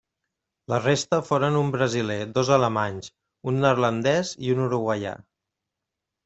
[0.71, 3.11] La resta foren un brasiler, dos alemanys,
[3.53, 5.15] un neerlandès i un uruguaià.